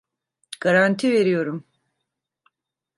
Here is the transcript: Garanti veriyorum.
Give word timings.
Garanti 0.61 1.11
veriyorum. 1.11 1.67